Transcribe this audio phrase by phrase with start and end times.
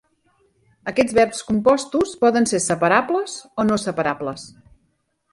[0.91, 4.47] Aquests verbs compostos poden ser separables o no separables.